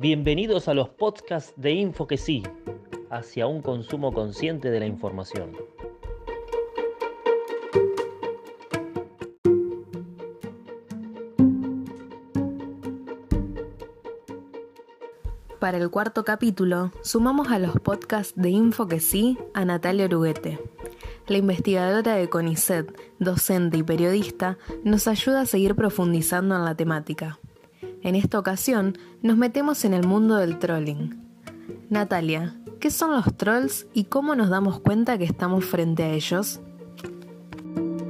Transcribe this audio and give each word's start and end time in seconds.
Bienvenidos 0.00 0.66
a 0.66 0.72
los 0.72 0.88
podcasts 0.88 1.52
de 1.56 1.72
Info 1.72 2.06
que 2.06 2.16
sí, 2.16 2.42
hacia 3.10 3.46
un 3.46 3.60
consumo 3.60 4.14
consciente 4.14 4.70
de 4.70 4.80
la 4.80 4.86
información. 4.86 5.54
Para 15.58 15.76
el 15.76 15.90
cuarto 15.90 16.24
capítulo, 16.24 16.92
sumamos 17.02 17.48
a 17.48 17.58
los 17.58 17.78
podcasts 17.80 18.32
de 18.40 18.48
Info 18.48 18.88
que 18.88 19.00
sí 19.00 19.36
a 19.52 19.66
Natalia 19.66 20.06
Oruguete. 20.06 20.58
La 21.26 21.36
investigadora 21.36 22.14
de 22.14 22.30
CONICET, 22.30 22.98
docente 23.18 23.76
y 23.76 23.82
periodista, 23.82 24.56
nos 24.82 25.06
ayuda 25.06 25.42
a 25.42 25.46
seguir 25.46 25.74
profundizando 25.74 26.56
en 26.56 26.64
la 26.64 26.74
temática. 26.74 27.38
En 28.02 28.14
esta 28.14 28.38
ocasión, 28.38 28.96
nos 29.20 29.36
metemos 29.36 29.84
en 29.84 29.92
el 29.92 30.06
mundo 30.06 30.36
del 30.36 30.58
trolling. 30.58 31.20
Natalia, 31.90 32.54
¿qué 32.80 32.90
son 32.90 33.10
los 33.12 33.36
trolls 33.36 33.86
y 33.92 34.04
cómo 34.04 34.34
nos 34.34 34.48
damos 34.48 34.80
cuenta 34.80 35.18
que 35.18 35.24
estamos 35.24 35.66
frente 35.66 36.04
a 36.04 36.08
ellos? 36.08 36.60
En 36.64 38.00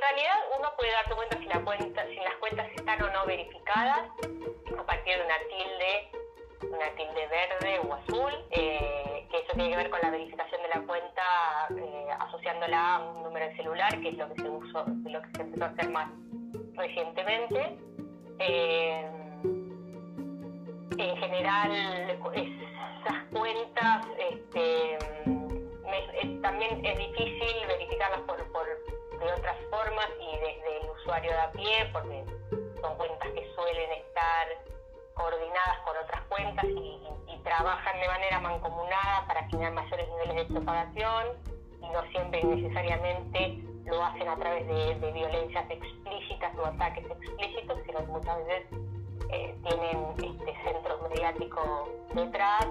realidad 0.00 0.38
uno 0.58 0.68
puede 0.76 0.90
darse 0.90 1.14
cuenta 1.14 1.38
si, 1.38 1.44
la 1.46 1.64
cuenta, 1.64 2.04
si 2.08 2.16
las 2.16 2.34
cuentas 2.40 2.66
están 2.74 3.00
o 3.00 3.12
no 3.12 3.26
verificadas 3.26 4.00
a 4.76 4.82
partir 4.86 5.14
de 5.18 5.24
una 5.24 5.38
tilde, 5.46 6.10
una 6.74 6.90
tilde 6.96 7.28
verde 7.28 7.78
o 7.88 7.94
azul, 7.94 8.32
eh, 8.50 9.28
que 9.30 9.38
eso 9.38 9.52
tiene 9.54 9.70
que 9.70 9.76
ver 9.76 9.90
con 9.90 10.00
la 10.02 10.10
verificación 10.10 10.62
de 10.62 10.68
la 10.68 10.84
cuenta 10.84 11.22
eh, 11.76 12.08
asociándola 12.18 12.96
a 12.96 13.08
un 13.08 13.22
número 13.22 13.46
de 13.46 13.56
celular, 13.56 14.00
que 14.00 14.08
es 14.08 14.16
lo 14.16 14.28
que 14.34 14.42
se 14.42 14.48
usó, 14.50 14.84
lo 15.04 15.22
que 15.22 15.30
se 15.36 15.42
empezó 15.42 15.64
a 15.64 15.68
hacer 15.68 15.90
más 15.90 16.10
recientemente. 16.76 17.78
Eh, 18.38 19.10
en 20.98 21.16
general, 21.16 21.70
esas 22.10 23.24
cuentas 23.32 24.06
este, 24.18 24.98
también 26.42 26.84
es 26.84 26.98
difícil 26.98 27.66
verificarlas 27.66 28.20
por, 28.20 28.36
por, 28.52 28.66
de 28.66 29.32
otras 29.32 29.56
formas 29.70 30.06
y 30.20 30.36
desde 30.38 30.80
el 30.80 30.90
usuario 30.90 31.30
de 31.30 31.38
a 31.38 31.52
pie, 31.52 31.90
porque 31.92 32.24
son 32.80 32.96
cuentas 32.96 33.28
que 33.30 33.54
suelen 33.54 33.92
estar 33.92 34.48
coordinadas 35.14 35.78
con 35.84 35.96
otras 35.96 36.22
cuentas 36.28 36.64
y, 36.64 37.02
trabajan 37.46 38.00
de 38.00 38.08
manera 38.08 38.40
mancomunada 38.40 39.24
para 39.28 39.48
generar 39.48 39.72
mayores 39.72 40.08
niveles 40.08 40.34
de 40.34 40.44
propagación 40.52 41.26
y 41.80 41.88
no 41.90 42.02
siempre 42.10 42.42
necesariamente 42.42 43.58
lo 43.84 44.04
hacen 44.04 44.28
a 44.28 44.36
través 44.36 44.66
de, 44.66 45.12
violencias 45.12 45.70
explícitas 45.70 46.05
ataques 46.64 47.04
explícitos, 47.04 47.78
sino 47.86 47.98
que 47.98 48.06
muchas 48.06 48.38
veces 48.46 48.66
eh, 49.30 49.54
tienen 49.64 49.98
este, 50.16 50.54
centros 50.64 51.02
mediáticos 51.10 51.88
detrás, 52.14 52.66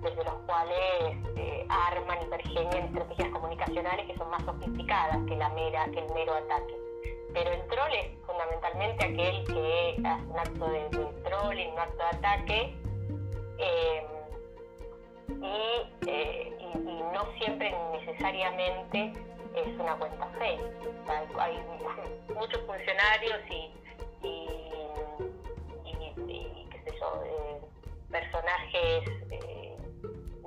desde 0.00 0.24
los 0.24 0.34
cuales 0.46 1.16
eh, 1.36 1.66
arman 1.68 2.18
y 2.22 2.26
pergenian 2.26 2.84
estrategias 2.84 3.28
comunicacionales 3.30 4.06
que 4.06 4.16
son 4.16 4.30
más 4.30 4.44
sofisticadas 4.44 5.18
que, 5.26 5.36
la 5.36 5.48
mera, 5.50 5.84
que 5.86 5.98
el 5.98 6.14
mero 6.14 6.34
ataque. 6.34 6.76
Pero 7.34 7.50
el 7.50 7.66
troll 7.66 7.92
es 7.92 8.26
fundamentalmente 8.26 9.04
aquel 9.04 9.44
que 9.44 9.96
hace 10.06 10.24
un 10.24 10.38
acto 10.38 10.68
de, 10.70 10.88
de 10.88 11.04
trolling, 11.24 11.72
un 11.72 11.78
acto 11.78 11.96
de 11.96 12.16
ataque, 12.16 12.74
eh, 13.58 14.06
y, 15.30 17.02
no 17.12 17.24
siempre 17.38 17.74
necesariamente 17.92 19.12
es 19.54 19.80
una 19.80 19.96
cuenta 19.96 20.26
fe. 20.38 20.58
Hay, 21.38 21.58
muchos 22.34 22.60
funcionarios 22.66 23.40
y, 23.50 23.72
qué 26.70 26.78
sé 26.84 26.98
yo, 26.98 27.22
eh, 27.24 27.60
personajes 28.10 29.08
eh, 29.30 29.76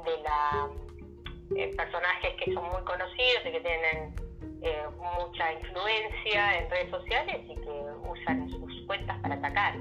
de 0.05 0.23
la 0.23 0.69
eh, 1.55 1.75
personajes 1.75 2.33
que 2.43 2.53
son 2.53 2.63
muy 2.65 2.81
conocidos 2.83 3.45
y 3.45 3.51
que 3.51 3.59
tienen 3.61 4.15
mucha 4.99 5.53
influencia 5.53 6.59
en 6.59 6.69
redes 6.69 6.91
sociales 6.91 7.41
y 7.49 7.55
que 7.55 7.69
usan 8.07 8.49
sus 8.49 8.85
cuentas 8.85 9.17
para 9.21 9.35
atacar. 9.35 9.75